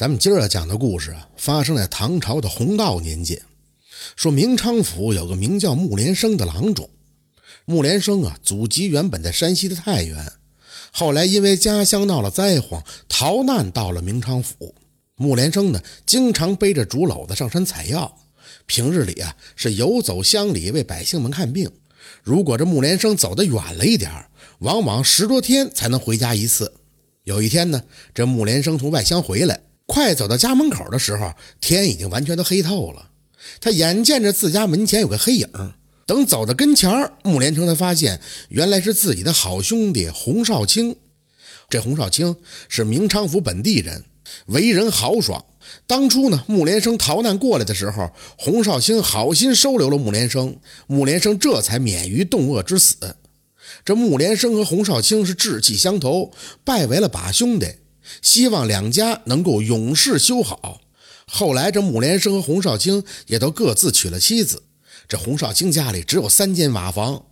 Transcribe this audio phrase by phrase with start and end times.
[0.00, 3.38] 咱们今儿要讲的故事啊，发生在唐朝的弘道年间。
[4.16, 6.88] 说明昌府有个名叫穆连生的郎中。
[7.66, 10.32] 穆连生啊，祖籍原本在山西的太原，
[10.90, 14.74] 后来因为家乡闹了灾荒，逃难到了明昌府。
[15.16, 18.16] 穆连生呢，经常背着竹篓子上山采药，
[18.64, 21.70] 平日里啊是游走乡里为百姓们看病。
[22.22, 24.10] 如果这穆连生走得远了一点
[24.60, 26.72] 往往十多天才能回家一次。
[27.24, 27.82] 有一天呢，
[28.14, 29.60] 这穆连生从外乡回来。
[29.90, 33.10] 快走到家门口的时候，天已经完全都黑透了。
[33.60, 35.48] 他眼见着自家门前有个黑影，
[36.06, 40.94] 等走到跟前儿穆连成才发现原来是自己的好兄弟洪少卿。
[41.68, 42.36] 这洪少卿
[42.68, 44.04] 是明昌府本地人，
[44.46, 45.44] 为人豪爽。
[45.88, 53.16] 当初呢，穆连生逃难过来的时候，洪少卿好心收留了穆连生，穆连生这才免于冻饿之死。
[53.84, 56.30] 这穆连生和洪少卿是志气相投，
[56.64, 57.66] 拜为了把兄弟。
[58.22, 60.80] 希望两家能够永世修好。
[61.26, 64.62] 后来，这穆连生和洪少卿也都各自娶了妻子。
[65.08, 67.24] 这洪少卿家里只有三间瓦房，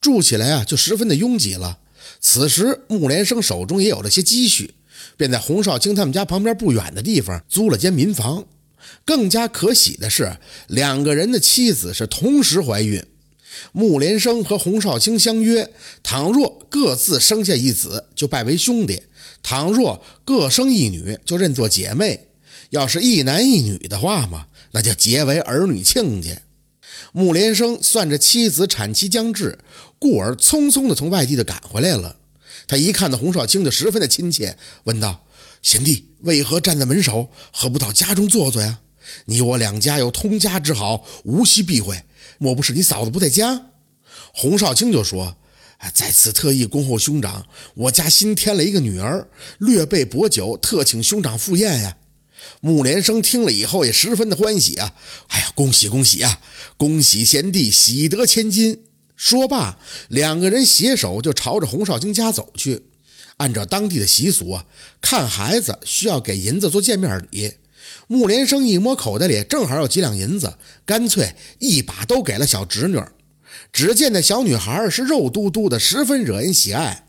[0.00, 1.78] 住起来啊就十分的拥挤了。
[2.20, 4.74] 此时，穆连生手中也有了些积蓄，
[5.16, 8.44] 便在洪少卿他们家旁边不远的地方租了间民房。
[9.04, 10.36] 更加可喜的是，
[10.68, 13.04] 两个人的妻子是同时怀孕。
[13.72, 15.70] 穆连生和洪少卿相约，
[16.02, 19.02] 倘若各自生下一子，就拜为兄弟。
[19.42, 22.18] 倘若各生一女，就认作姐妹；
[22.70, 26.30] 要是一男一女的话嘛，那就结为儿女亲家。
[27.12, 29.58] 穆连生算着妻子产期将至，
[29.98, 32.16] 故而匆匆的从外地的赶回来了。
[32.66, 35.26] 他一看到洪少卿，就十分的亲切，问道
[35.62, 38.80] ：“贤弟为何站在门首，何不到家中坐坐呀？
[39.26, 42.02] 你我两家有通家之好，无需避讳。
[42.38, 43.70] 莫不是你嫂子不在家？”
[44.32, 45.36] 洪少卿就说。
[45.92, 51.98] 在此特意恭候兄长，我家新添了一个女儿，略备薄酒，特请兄长赴宴呀。
[52.62, 54.94] 穆连生听了以后也十分的欢喜啊！
[55.28, 56.40] 哎呀，恭喜恭喜啊！
[56.78, 58.84] 恭喜贤弟喜得千金。
[59.14, 62.86] 说罢，两个人携手就朝着洪少卿家走去。
[63.36, 64.64] 按照当地的习俗啊，
[65.02, 67.52] 看孩子需要给银子做见面礼。
[68.06, 73.00] 穆连生一摸口袋里正好有几两银子，干脆一把都给了小侄女。
[73.72, 77.06] 只见那小女孩是肉嘟嘟的，十分惹人喜爱。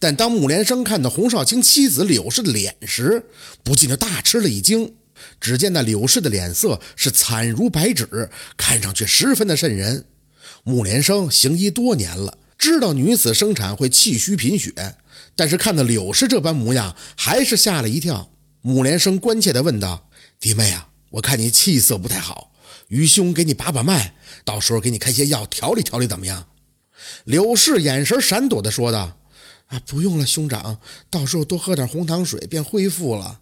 [0.00, 3.24] 但当穆连生看到洪少卿妻子柳氏的脸时，
[3.62, 4.94] 不禁就大吃了一惊。
[5.40, 10.04] 只见那柳氏的脸色是惨如白纸，看上去十分的瘆人。
[10.62, 14.72] 穆连生行医多年了，知道女子生产会气虚贫血，
[15.34, 18.30] 但是看到柳氏这般模样，还是吓了一跳。
[18.62, 20.07] 穆连生关切地问道
[20.40, 22.52] ：“弟妹啊，我看你气色不太好。”
[22.88, 24.14] 愚兄给你把把脉，
[24.46, 26.48] 到时候给你开些药调理调理，怎么样？
[27.24, 29.18] 柳氏眼神闪躲的说道
[29.68, 33.40] ：“啊，不用了，兄长，到时候多喝点红糖水便恢复了。”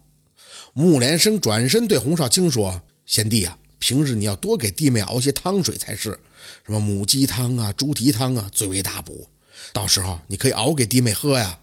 [0.73, 6.19] 穆连生转身对洪少卿说：“贤弟啊，平日你要多给弟妹熬些汤水才是，
[6.65, 9.29] 什么母鸡汤啊、猪蹄汤啊，最为大补。
[9.71, 11.59] 到时候你可以熬给弟妹喝呀。”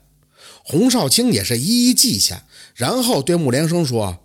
[0.65, 4.21] 洪少卿也是一一记下，然后对穆连生说：“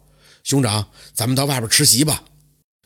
[0.49, 2.23] 兄长，咱们到外边吃席吧。”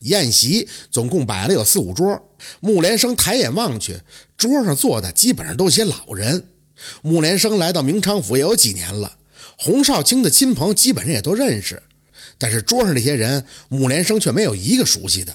[0.03, 2.22] 宴席总共摆了有四五桌，
[2.59, 4.01] 穆连生抬眼望去，
[4.35, 6.50] 桌上坐的基本上都是些老人。
[7.01, 9.18] 穆连生来到明昌府也有几年了，
[9.57, 11.81] 洪少卿的亲朋基本上也都认识，
[12.38, 15.34] 但是桌上这些人，穆连生却没有一个熟悉的。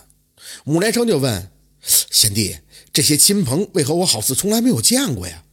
[0.64, 1.50] 穆连生就问
[1.80, 2.58] ：“贤弟，
[2.92, 5.44] 这些亲朋为何我好似从来没有见过呀？”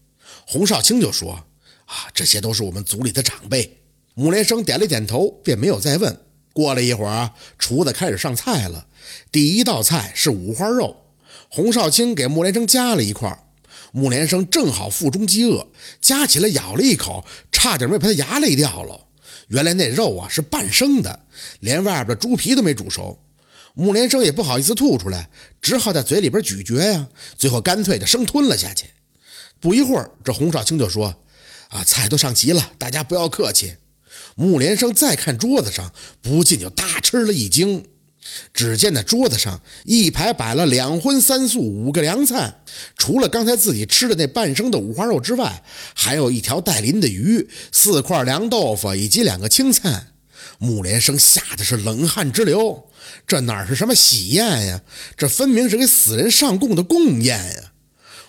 [0.45, 1.45] 洪少卿就说
[1.87, 3.77] ：“啊，这些都是我们族里的长辈。”
[4.13, 6.24] 穆连生点了点头，便没有再问。
[6.55, 8.87] 过了一会儿，厨子开始上菜了。
[9.29, 10.95] 第一道菜是五花肉，
[11.49, 13.37] 洪少卿给穆连生夹了一块。
[13.91, 15.67] 穆连生正好腹中饥饿，
[15.99, 19.07] 夹起来咬了一口，差点没把他牙累掉了。
[19.49, 21.19] 原来那肉啊是半生的，
[21.59, 23.19] 连外边的猪皮都没煮熟。
[23.73, 25.29] 穆连生也不好意思吐出来，
[25.61, 28.85] 只好在嘴里边咀嚼呀，最后干脆就生吞了下去。
[29.59, 31.13] 不一会儿，这洪少卿就说
[31.67, 33.75] ：“啊，菜都上齐了，大家不要客气。”
[34.35, 35.91] 穆连生再看桌子上，
[36.21, 37.85] 不禁就大吃了一惊。
[38.53, 42.61] 只见那桌子上一排摆了两荤三素五个凉菜，
[42.97, 45.63] 除了刚才自己吃的那半生的五花肉之外，
[45.93, 50.07] 还有一条带鳞的鱼、四块凉豆腐以及两个青菜。
[50.57, 52.89] 穆连生吓得是冷汗直流。
[53.27, 54.81] 这哪是什么喜宴呀？
[55.15, 57.71] 这分明是给死人上供的供宴呀！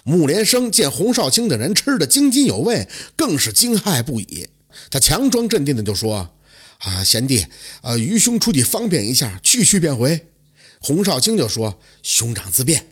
[0.04, 2.86] 穆连生见洪少卿等人吃得津津有味，
[3.16, 4.48] 更是惊骇不已。
[4.90, 6.31] 他强装镇定的就说
[6.78, 7.46] ：“啊，贤弟，
[7.82, 10.26] 呃，愚兄出去方便一下，去去便回。”
[10.81, 12.87] 洪少卿就说：“兄长自便。”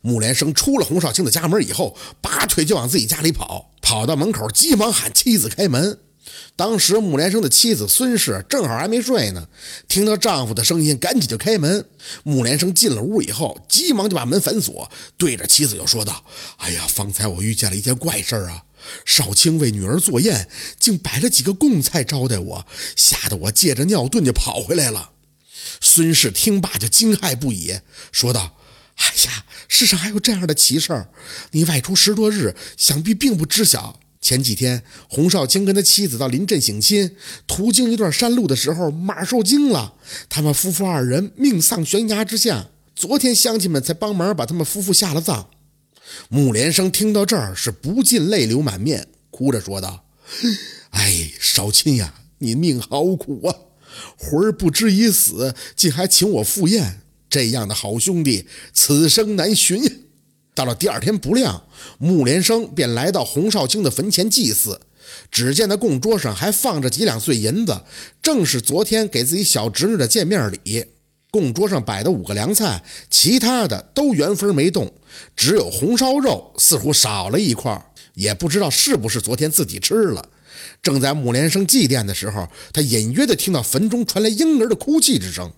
[0.00, 5.98] 穆连生出了洪少卿的家门以后，拔腿就往自己家里跑，跑到门口急忙喊妻子开门。
[6.54, 9.48] 当时穆连生的妻子孙氏正好还没睡呢，
[9.88, 11.84] 听到丈夫的声音，赶紧就开门。
[12.22, 16.24] 穆连生进了屋以后，急忙就把门反锁，对着妻子就说道
[16.58, 18.62] ：“哎呀，方才我遇见了一件怪事啊！
[19.04, 20.48] 少卿为女儿做宴，
[20.78, 22.66] 竟摆了几个贡菜招待我，
[22.96, 25.10] 吓得我借着尿遁就跑回来了。”
[25.80, 27.80] 孙氏听罢就惊骇不已，
[28.10, 28.56] 说道
[28.96, 31.08] ：“哎呀，世上还有这样的奇事儿！
[31.52, 37.14] 你外出十多日，想必并不知晓。”前几天，洪少卿跟他妻子到临镇省亲，
[37.46, 39.94] 途经一段山路的时候，马受惊了，
[40.28, 42.68] 他们夫妇二人命丧悬崖之下。
[42.96, 45.48] 昨天乡亲们才帮忙把他们夫妇下了葬。
[46.28, 50.04] 穆连生听到这儿是不禁泪流满面，哭着说道
[50.90, 53.54] ：“哎，少卿呀，你命好苦啊，
[54.16, 60.06] 魂儿不知已死，竟还请我赴宴，这样的好兄弟，此生难寻。”
[60.54, 61.64] 到了第二天不亮，
[61.98, 64.80] 穆连生便来到洪少卿的坟前祭祀。
[65.30, 67.80] 只见那供桌上还放着几两碎银子，
[68.20, 70.84] 正是昨天给自己小侄女的见面礼。
[71.30, 74.92] 供桌上摆的五个凉菜，其他的都原封没动，
[75.36, 80.28] 只有红烧肉似乎少了一块，也不知道是不是昨天自己吃了。
[80.82, 85.52] 正在穆连生祭奠的时候，他隐约的听到坟中传来婴儿的哭泣之声。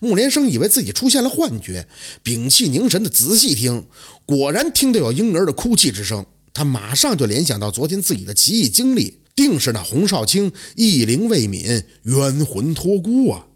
[0.00, 1.86] 穆连生以为自己出现了幻觉，
[2.22, 3.86] 屏气凝神的仔细听，
[4.24, 6.24] 果然听到有婴儿的哭泣之声。
[6.52, 13.46] 他马上就联想到昨天自己的奇异经历，定是那洪少卿意灵未泯，冤魂托孤啊！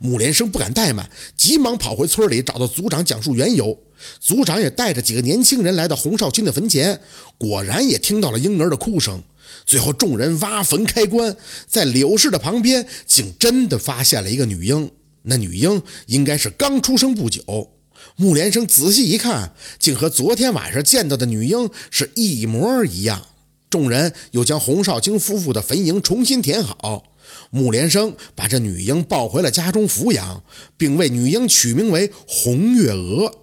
[0.00, 3.78] 穆连生不敢怠慢，急忙跑回村里，找到族长讲述缘由。
[4.20, 7.00] 族长也带着几个年轻人来到洪少卿的坟前，
[7.36, 9.22] 果然也听到了婴儿的哭声。
[9.66, 11.36] 最后，众人挖坟开棺，
[11.66, 14.90] 在柳氏的旁边，竟真的发现了一个女婴。
[15.22, 17.70] 那女婴应该是刚出生不久。
[18.16, 23.26] 穆连生仔细一看，竟和昨天晚上见到的女婴是一模一样。
[23.68, 27.02] 众人又将洪少卿夫妇的坟茔重新填好。
[27.50, 30.42] 穆连生把这女婴抱回了家中抚养，
[30.76, 33.42] 并为女婴取名为红月娥。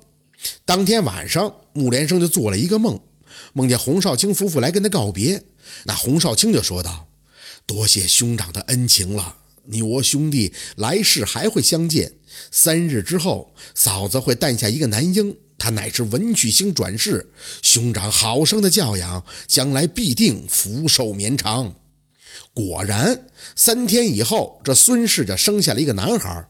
[0.64, 3.00] 当天晚上，穆连生就做了一个梦，
[3.54, 5.44] 梦见洪少卿夫妇来跟他告别。
[5.86, 7.08] 那洪少卿就说道
[7.66, 9.38] ：“多谢兄长的恩情了。”
[9.68, 12.14] 你我兄弟来世还会相见。
[12.52, 17.32] 三日之后，嫂子会诞下一个男婴，他乃是文曲星转世。
[17.64, 21.74] 兄长好生的教养，将来必定福寿绵长。
[22.56, 26.48] 果然，三天以后，这孙氏就生下了一个男孩。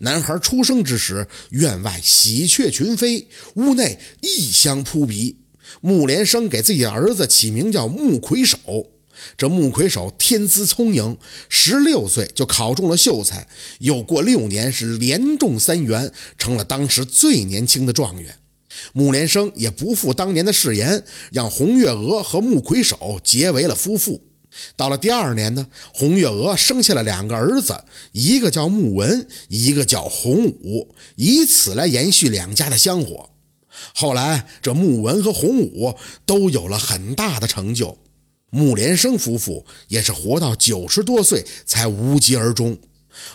[0.00, 5.38] 男孩出生之时，院外喜鹊群飞，屋内异香扑鼻。
[5.80, 8.58] 穆连生给自己的儿子起名叫穆魁首。
[9.38, 11.16] 这穆魁首天资聪颖，
[11.48, 13.48] 十六岁就考中了秀才，
[13.78, 18.36] 又过六年是连中三元，成了当时最年轻的状元。
[18.92, 21.02] 穆连生也不负当年的誓言，
[21.32, 24.22] 让红月娥和穆魁首结为了夫妇。
[24.76, 33.30] 到了第二年呢，红月娥生下了两个儿子，一个叫穆文，一个叫洪武，以此来延续两家的香火。
[33.94, 35.94] 后来这穆文和洪武
[36.24, 37.98] 都有了很大的成就。
[38.50, 42.78] 穆连生夫妇也是活到九十多岁才无疾而终。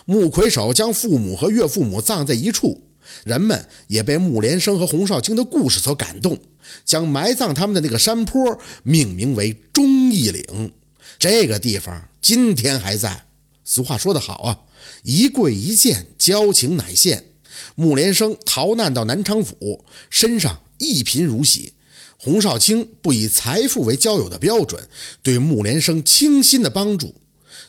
[0.04, 2.82] 穆魁首将父母和岳父母葬在一处，
[3.24, 6.38] 人们也被穆连生和洪少卿的故事所感动，
[6.84, 10.72] 将埋葬他们的那个山坡命名为忠义岭。
[11.18, 13.26] 这个地方今天还在。
[13.64, 14.58] 俗话说得好啊，
[15.02, 17.26] 一跪一见，交情乃现。
[17.74, 21.74] 穆连生逃难到南昌府，身上一贫如洗。
[22.18, 24.88] 洪少卿不以财富为交友的标准，
[25.22, 27.14] 对穆连生倾心的帮助，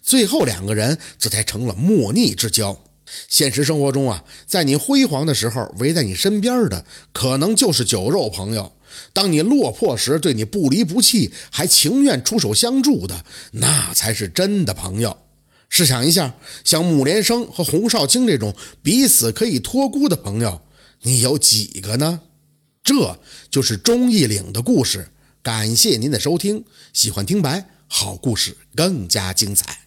[0.02, 2.84] 最后两个人这才成了莫逆之交。
[3.28, 8.72] 现实生活中啊，在你辉煌的时候，围在你身边的可能就是酒肉朋友；
[9.14, 15.18] 当你落魄时，对你不离不弃，还情愿出手相助的，那才是真的朋友。
[15.70, 20.62] 试想一下，像穆连生和洪少卿这种彼此可以托孤的朋友，
[21.02, 22.22] 你有几个呢？
[22.84, 23.20] 这
[23.50, 25.10] 就是忠义岭的故事。
[25.42, 29.83] 感谢您的收听，喜欢听白好故事更加精彩。